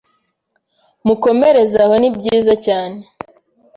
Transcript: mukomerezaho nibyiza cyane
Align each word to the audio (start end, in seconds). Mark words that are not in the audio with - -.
mukomerezaho 1.05 1.93
nibyiza 1.97 2.53
cyane 2.65 2.99